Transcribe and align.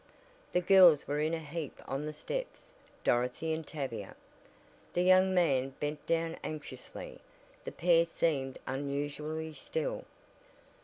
The 0.51 0.61
girls 0.61 1.07
were 1.07 1.19
in 1.19 1.35
a 1.35 1.39
heap 1.39 1.79
on 1.87 2.07
the 2.07 2.11
steps! 2.13 2.71
Dorothy 3.03 3.53
and 3.53 3.67
Tavia. 3.67 4.15
The 4.95 5.03
young 5.03 5.31
man 5.31 5.75
bent 5.79 6.03
down 6.07 6.37
anxiously. 6.43 7.19
The 7.65 7.71
pair 7.71 8.05
seemed 8.05 8.57
unusually 8.65 9.53
still. 9.53 10.05